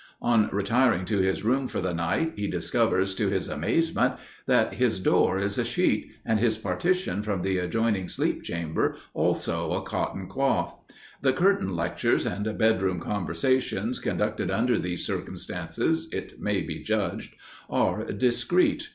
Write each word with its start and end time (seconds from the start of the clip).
On 0.23 0.49
retiring 0.51 1.05
to 1.05 1.19
his 1.19 1.43
room 1.43 1.67
for 1.67 1.79
the 1.79 1.93
night, 1.93 2.33
he 2.35 2.47
discovers 2.47 3.13
to 3.13 3.27
his 3.29 3.47
amazement, 3.47 4.15
that 4.47 4.73
his 4.73 4.99
door 4.99 5.37
is 5.37 5.59
a 5.59 5.63
sheet, 5.63 6.09
and 6.25 6.39
his 6.39 6.57
partition 6.57 7.21
from 7.21 7.41
the 7.41 7.59
adjoining 7.59 8.07
sleeping 8.07 8.41
chamber 8.41 8.95
also 9.13 9.73
a 9.73 9.83
cotton 9.83 10.25
cloth. 10.25 10.75
The 11.21 11.33
curtain 11.33 11.75
lectures 11.75 12.25
and 12.25 12.57
bed 12.57 12.81
room 12.81 12.99
conversations 12.99 13.99
conducted 13.99 14.49
under 14.49 14.79
these 14.79 15.05
circumstances, 15.05 16.09
it 16.11 16.41
may 16.41 16.63
be 16.63 16.81
judged, 16.81 17.35
are 17.69 18.03
discreet. 18.05 18.87